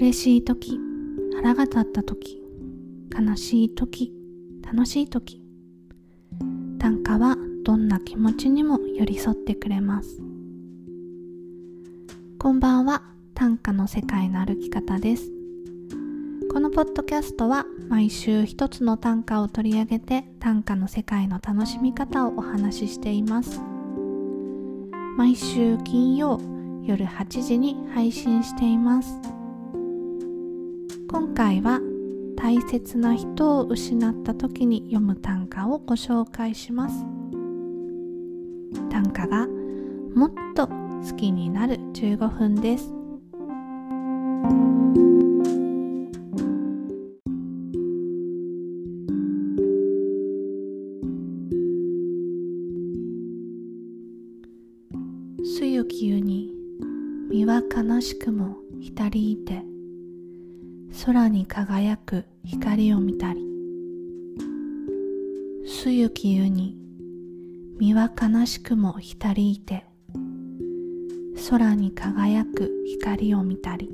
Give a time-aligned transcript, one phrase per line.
[0.00, 0.80] 嬉しい時
[1.36, 2.42] 腹が立った時
[3.14, 4.14] 悲しい時
[4.62, 5.42] 楽しい時
[6.78, 10.22] 短歌はどんな気持ちにも寄り添ってくれます。
[12.38, 13.02] こんばんは
[13.34, 15.30] 短歌の世界の歩き方です。
[16.50, 23.60] このポッドキャストは毎週一つの短歌を取り上げて短歌の世界の楽しみ方をお話ししています。
[25.18, 26.40] 毎週金曜
[26.86, 29.39] 夜8時に配信しています。
[31.10, 31.80] 今回は
[32.36, 37.04] 大切な人を失った時に読む短歌をご紹介します。
[38.90, 39.48] 短歌が
[40.14, 42.94] もっと好きになる15分です。
[55.58, 56.54] すゆきゆに
[57.28, 59.69] 身は悲しくも浸りいて
[61.12, 63.40] 空に輝く光を見たり
[65.66, 66.76] すゆきゆに
[67.80, 69.84] 身は悲しくも浸りいて
[71.50, 73.90] 空に輝く光を見たり。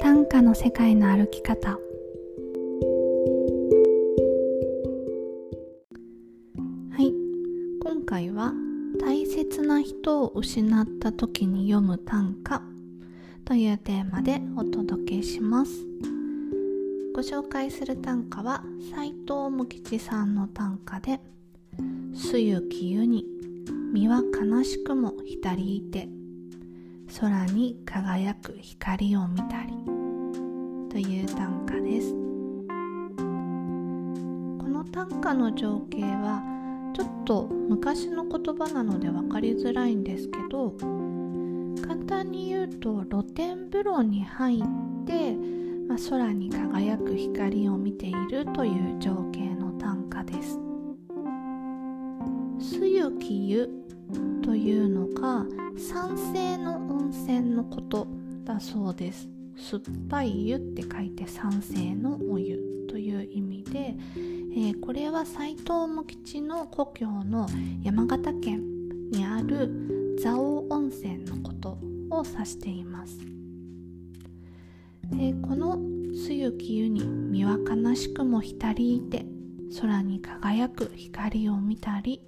[0.00, 1.76] 短歌の世界の歩き方。
[10.00, 12.62] 切な人を失った時に読む短歌
[13.44, 15.72] というテーマでお届けします。
[17.14, 18.62] ご紹介する短歌は
[18.94, 21.20] 斉藤無吉さんの短歌で
[22.14, 23.26] 「すゆきゆに
[23.92, 26.08] 身は悲しくも浸りいて
[27.20, 29.74] 空に輝く光を見たり」
[30.88, 32.12] という短歌です。
[32.12, 32.16] こ
[34.66, 36.49] の短歌の情景は
[36.92, 40.74] ちょっと昔の言葉なので分かりづらいんですけど
[41.86, 44.60] 簡単に言うと露天風呂に入っ
[45.06, 45.34] て、
[45.88, 50.58] まあ、空に輝く光を見ているという情景の短歌です。
[52.60, 53.68] すゆき湯
[54.42, 55.46] というのが
[55.78, 58.06] 酸性の温泉のこと
[58.44, 59.28] だそうです。
[59.56, 62.58] 酸っぱい湯って書いて酸性のお湯
[62.88, 63.96] という意味で、
[64.52, 67.46] えー、これは斎藤茂吉の故郷の
[67.84, 68.62] 山形県
[69.12, 71.78] にある蔵王温泉のこと
[72.10, 73.18] を指しています。
[75.12, 75.78] でこの
[76.14, 79.24] 「すゆき湯に身は悲しくも浸りいて
[79.80, 82.20] 空に輝く光を見たり」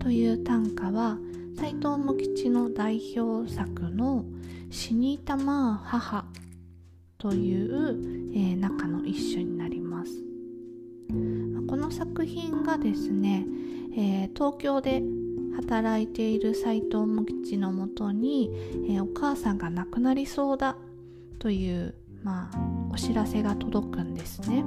[0.00, 1.18] という短歌は
[1.56, 4.24] 斎藤茂吉の代表作の
[4.70, 6.26] 「死にたま母」
[7.18, 9.75] という、えー、中の一種になります。
[11.66, 13.46] この作品がですね、
[13.96, 15.02] えー、東京で
[15.56, 18.50] 働いている斎藤茂吉のもとに、
[18.88, 20.76] えー、お母さんが亡くなりそうだ
[21.38, 22.58] という、まあ、
[22.92, 24.64] お知らせが届くんですね。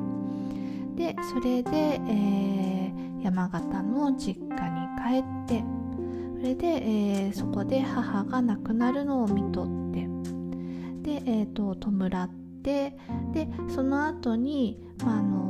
[0.95, 5.63] でそれで、えー、山形の実家に帰って
[6.39, 10.07] それで、えー、そこで母が亡くなるのを見とって
[11.01, 12.29] で、えーと、弔っ
[12.63, 12.97] て
[13.33, 15.48] でその後に、まあ、あの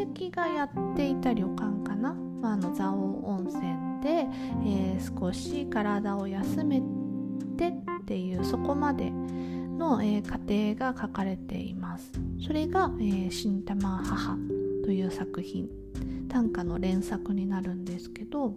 [0.00, 3.62] 親戚がやっていた旅館かな、まあ、あの蔵王温泉
[4.02, 4.26] で、
[4.64, 6.80] えー、少し体を休め
[7.58, 12.12] てっていうそこまでの、えー、過程が書かれています。
[12.40, 14.38] それが「えー、新玉母」
[14.84, 15.68] という作品
[16.30, 18.54] 短歌の連作になるんですけど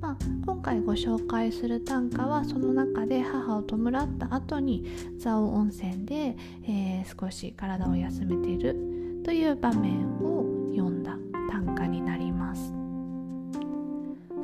[0.00, 4.84] まあ、今回ご紹介する短歌はその中で母を弔った後に
[5.18, 8.93] 蔵王温泉で、えー、少し体を休めている
[9.24, 10.44] という場面を
[10.76, 11.16] 読んだ
[11.50, 12.72] 短歌になります。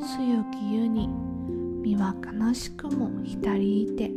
[0.01, 1.09] すゆきゆに
[1.83, 4.11] 身は悲しくも浸りいて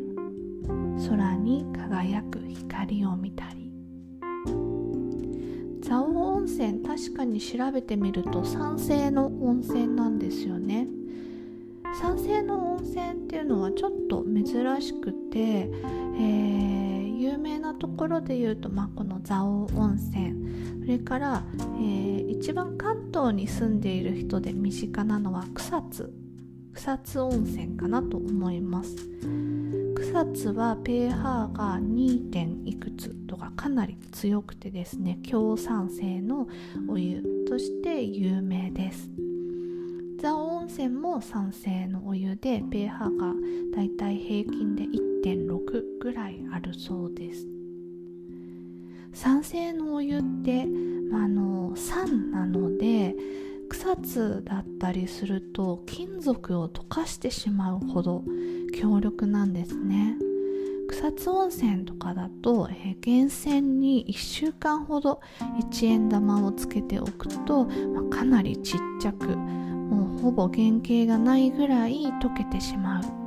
[1.09, 3.71] 空に輝く光を見たり
[5.83, 10.87] 蔵王温泉確かに調べてみると酸性の温泉なんですよね。
[12.01, 16.62] 酸性の温泉っていうのはちょっと珍しくて、えー、
[17.33, 20.81] 有名なところで言うと、まあ、この蔵王温泉。
[20.81, 26.13] それから、えー、一番関東に住んでいる人で身近なのは草津。
[26.73, 28.95] 草津温泉かなと思います。
[29.95, 31.15] 草津は pH
[31.53, 32.29] が 2.
[32.29, 36.47] 点いくつとかかなり強くてですね強酸性の
[36.87, 37.23] お湯。
[37.47, 39.09] として有名です。
[40.19, 43.33] 蔵王温泉も酸性のお湯で pH が
[43.75, 47.47] だいたい平均で1 1.6ぐらいあるそうです。
[49.13, 50.65] 酸性のお湯って、
[51.09, 53.15] まあ、あの酸なので
[53.69, 58.23] 草津だったりすると金属を溶かしてしまうほど
[58.73, 60.17] 強力なんですね。
[60.89, 65.21] 草津温泉とかだと、えー、源泉に1週間ほど
[65.71, 73.22] 1円玉をつけておくと、まあ、かなりちっちゃくもうほぼ原型がないぐらい溶けてしまう。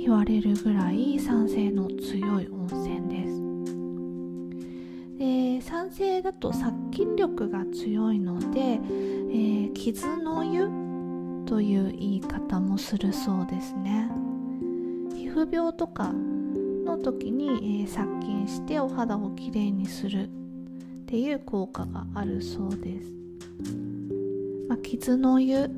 [0.00, 3.40] 言われるぐらい酸性の強い温泉です。
[5.18, 10.68] で酸性だと殺菌力が強いので、えー、傷の湯
[11.46, 14.10] という言い方もするそうですね。
[15.14, 16.12] 皮膚病とか
[16.84, 20.28] の時に、えー、殺菌してお肌をきれいにするっ
[21.06, 23.12] ていう効果があるそうです、
[24.68, 25.70] まあ、傷の湯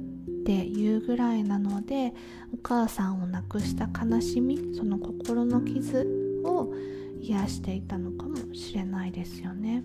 [0.42, 2.12] っていうぐらいなので
[2.52, 6.04] お母さんを亡くした悲しみその心の傷
[6.44, 6.74] を
[7.20, 9.84] 癒していたのかもしれないですよね。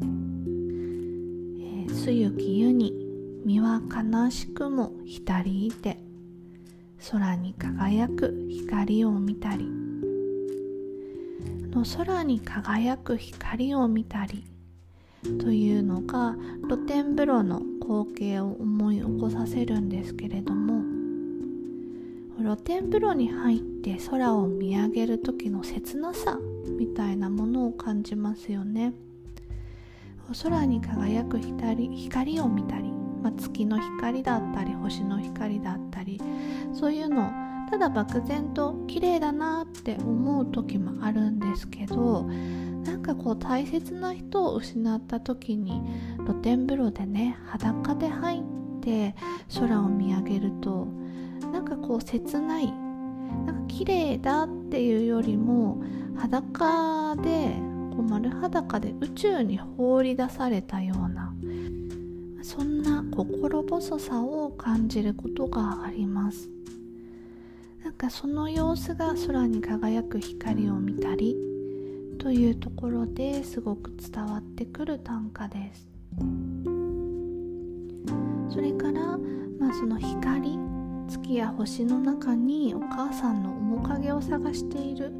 [0.00, 2.94] えー、ゆき湯に
[3.44, 5.98] 身は悲しくも浸りいて
[7.10, 9.66] 空に輝く光を見たり
[11.70, 14.44] の空に輝く光を見たり
[15.38, 16.34] というのが
[16.68, 20.84] 露天風呂の光景を思い起こさせるんですけれども
[22.38, 26.38] 露天風呂に入って空を見上げる時の切なさ
[26.78, 28.94] みたいなものを感じますよね。
[30.42, 32.92] 空に輝く光光を見たり、
[33.22, 36.20] まあ、月の光だったり星の光だったり
[36.72, 37.30] そういうのを
[37.70, 42.30] ただ漠然と綺麗だなって思う時もあるんですけど
[42.84, 45.82] なんかこう大切な人を失った時に
[46.26, 48.42] 露天風呂でね裸で入っ
[48.80, 49.14] て
[49.58, 50.86] 空を見上げると
[51.52, 52.72] なんかこう切ない
[53.46, 55.82] なんか綺麗だっていうよりも
[56.16, 57.54] 裸で
[57.90, 61.34] こう丸裸で宇宙に放り出されたような
[62.42, 66.50] そんな心細さを感じることがあります。
[67.84, 71.36] なんかその様子が空に輝く光を見たり
[72.20, 75.88] というところですごく伝わってくる短歌です。
[78.50, 79.16] それから、
[79.58, 80.58] まあ、その光
[81.08, 85.12] 月や星の中にお母さんの面影を探している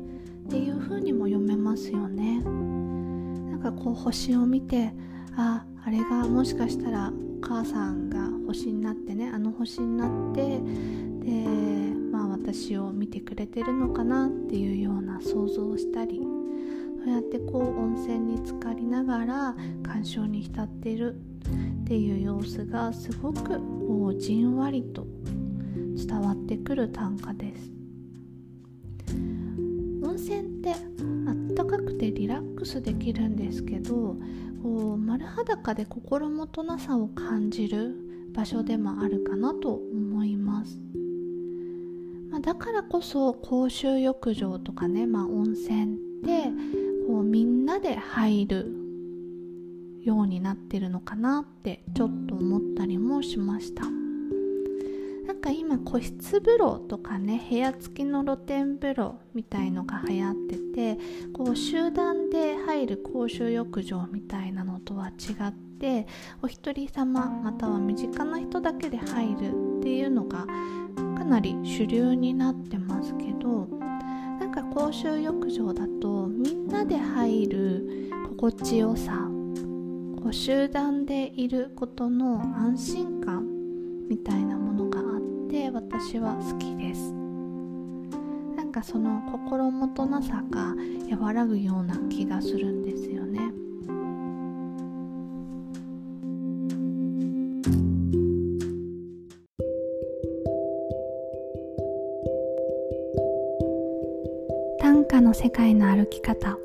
[0.47, 2.43] っていう風にも読めますよね。
[2.43, 4.93] なんかこう星を見て
[5.37, 10.61] ああれがもしかしたらお母さんが星になってねあの星になって
[11.25, 11.47] で
[12.13, 16.40] まあ私を見てくれてるのかなっていうような想像をしたり
[17.03, 25.07] そうやってこう温泉に浸かりながら鑑賞に浸っているっていう様子がすごくもうじんわりと
[25.97, 27.73] 伝わってくる短歌です。
[30.03, 34.17] 温泉ってあったかくてリラックスできるんですけど
[34.63, 37.95] こう丸裸で心もとなさを感じる
[38.35, 40.79] 場所でもあるかなと思います、
[42.31, 46.51] まあ、だからこそ公衆浴場とかね、まあ、温泉って
[47.11, 48.73] こうみんなで入る
[50.05, 53.83] ようになってるのかなってちょっと思ったりもしました。
[55.27, 60.99] なんか今個室風呂とかね部屋付きの露天風呂みたいのが流行ってて
[61.33, 66.07] こう集団で入る公衆浴場みたいなのとは違って
[66.43, 70.47] お一人様または身近な人だけで入るっていうのが
[71.17, 73.80] かなり主流になってますけど
[74.51, 79.29] なんか公衆浴場だとみんなで入る心地よさ
[80.21, 83.47] こう集団でいることの安心感
[84.09, 87.13] みたいなものがあって私は好きです。
[88.57, 90.75] なんかその心もとなさが
[91.17, 93.20] 和らぐような気がするんですよ。
[105.61, 106.57] 歌の世界の歩き方。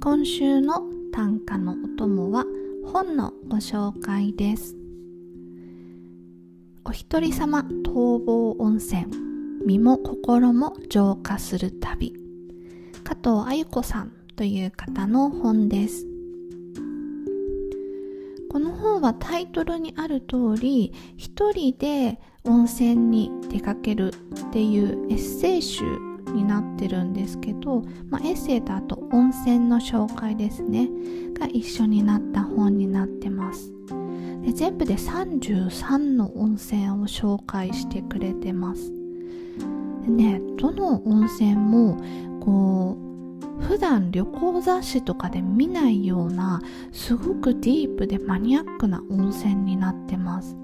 [0.00, 2.44] 今週の短歌のお供は
[2.92, 4.76] 本のご紹介です。
[6.84, 9.06] お一人様逃亡温泉。
[9.66, 12.14] 身も心も浄化する旅。
[13.02, 16.06] 加藤あゆ子さんという方の本です。
[18.50, 24.12] この本はタイトルにある通り一人で温泉に出かける
[24.48, 25.84] っていうエッセイ集
[26.32, 30.88] になってるんですけど、まあ、エッセイとあと温泉の紹介ですね。
[31.38, 33.72] が一緒になった本になってます。
[34.42, 38.92] で全部で33の温泉を紹介してくれてます。
[40.02, 41.98] でねどの温泉も
[42.40, 42.96] こ
[43.60, 46.62] う普段旅行雑誌とかで見ないような
[46.92, 50.56] すごくディープでマニアックな温泉になってます。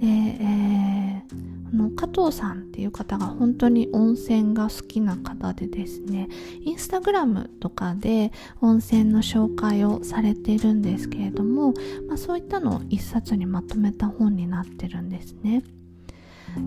[0.00, 6.28] で、えー、あの加藤さんっていう方が本当に温泉が好きな方でですね
[6.60, 11.72] インスタグラムとかで温泉の紹介をされてるんですけれども、
[12.08, 15.62] まあ、そういったのを一冊にまとめた本になってるんですね。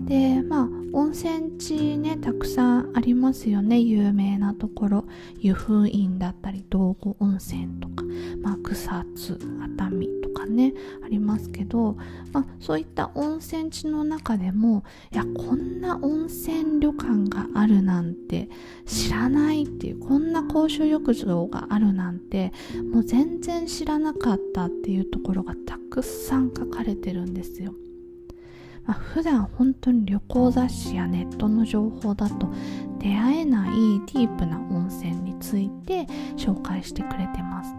[0.06, 3.78] でまあ温泉地ねたくさんありますよね。
[3.78, 5.04] 有名なところ。
[5.40, 8.04] 湯布院だったり道後温泉とか、
[8.42, 11.96] まあ、草津熱海とかねありますけど、
[12.32, 18.48] まあ、そういった温泉地の中でもいやこんな温泉旅館があるなんて
[18.86, 22.52] 知らないっていうこんな公衆浴場があるなんて
[22.92, 27.74] もう全然知らなかったっていうところがたくさん書かれてるんですよ。
[28.88, 32.48] まあ、普段本当に旅行雑誌やネットの情報だと
[32.98, 33.70] 出会えない
[34.06, 37.74] ディープな温泉について紹介してくれてます。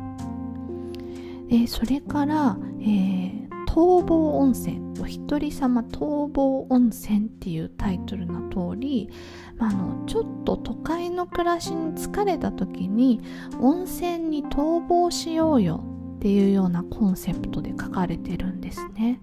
[1.48, 9.10] でそれから、えー、逃亡温泉お一人様逃亡温泉っていうタイトルの通り、
[9.58, 13.22] まあ、あのちょっと都会の暮らしに疲れた時に
[13.60, 15.84] 温泉に逃亡しようよ
[16.18, 19.20] っていうようなコンセプトで書かれてるんですね。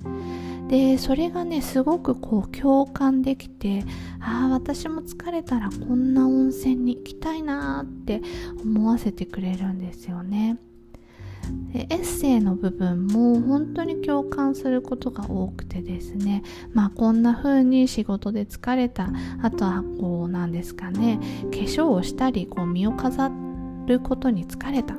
[0.69, 3.85] でそれがねすごくこう共感できて
[4.21, 8.21] ああ私も疲れたらこんな温泉に行きたいなって
[8.63, 10.59] 思わせてくれるんですよね。
[11.73, 16.43] でエッセイの部分も本当に共感することが多くてですね
[16.73, 23.31] まあこんな風に仕事で疲れたあとはこうなんですかね化粧をしたりこう身を飾
[23.87, 24.97] ることに疲れた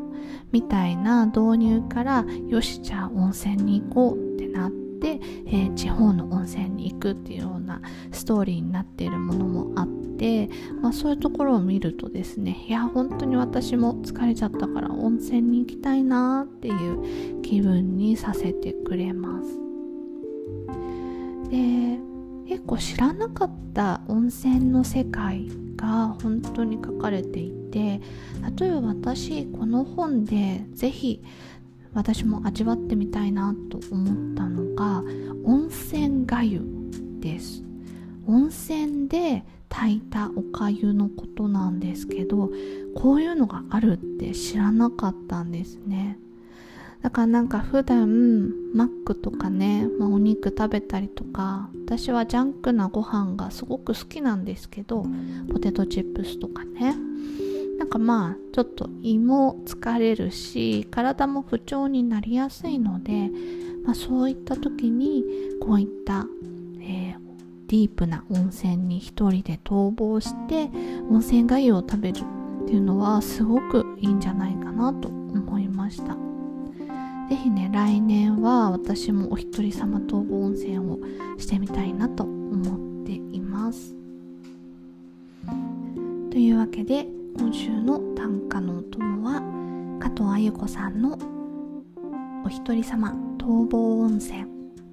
[0.53, 9.87] みたいな導入からよしじゃあ温泉に行こうってなって、えー、地方の温泉に行くっていうようなストーリーになっているものもあっ
[10.17, 10.49] て、
[10.81, 19.59] まあ、そういうところを見るとですねいや本当に私も疲れちゃったから温泉に行きたいなっていう気分にさせてくれます。
[21.49, 21.99] で
[22.47, 28.01] 結構知らなかった温泉の世界が本当に書かれていて
[28.57, 31.21] 例えば私この本で是非
[31.97, 35.01] 私も味わってみたいなと思ったのが
[35.43, 36.61] 温泉がゆ
[37.19, 37.63] です。
[38.27, 42.51] 温泉で炊いたおかゆのことなんですけど
[42.95, 46.19] こういうのがあるって知らなかったんですね。
[47.01, 55.03] だからなんか普段マックとかね、まあ、お肉食べたりとか私はジャンクなご飯がすごく好きなんですけど
[55.51, 56.95] ポテトチップスとかね。
[57.77, 63.29] なんかまあちょっと胃も疲れるし体も不調になりやすいので、
[63.85, 65.23] まあ、そういった時に
[65.61, 66.25] こういった、
[66.81, 67.17] えー、
[67.67, 70.69] ディープな温泉に一人で逃亡して
[71.09, 72.19] 温泉がゆを食べる
[72.63, 76.17] っていうのはすごくいいんじゃないかなと思いました。
[77.29, 80.97] 是非ね来年は私もお一人様逃亡温泉を
[81.37, 83.93] してみたいなと思っています
[86.31, 87.07] というわけで
[87.37, 89.41] 今週の短歌のお供は
[89.99, 91.17] 加藤あゆ子さんの
[92.45, 94.45] 「お一人様逃亡温泉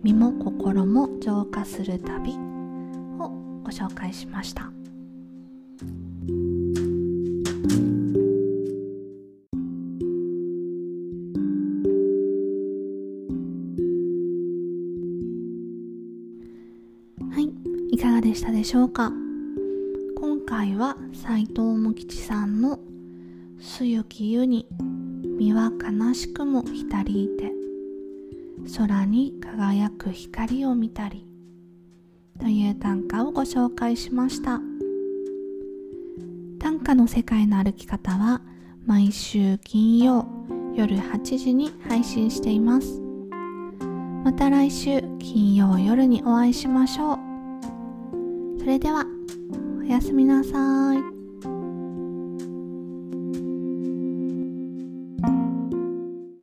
[0.03, 2.33] 身も心も浄化する旅」
[3.19, 3.31] を
[3.65, 4.71] ご紹介しました。
[17.31, 17.51] はい
[17.91, 19.24] いかがでしたでしょうか？
[20.57, 22.79] 回は斎藤茂吉さんの
[23.59, 24.69] 「すゆき湯に
[25.37, 27.53] 身は悲しくも浸りいて
[28.79, 31.27] 空に輝く光を見たり」
[32.39, 34.61] という短歌をご紹介しました。
[36.61, 38.41] 短歌の世界の歩き方は
[38.87, 40.25] 毎週金曜
[40.77, 43.03] 夜8時に配信しています。
[44.23, 47.19] また来週金曜夜にお会いしましょう。
[48.61, 49.05] それでは
[49.85, 51.14] おやすみなさい。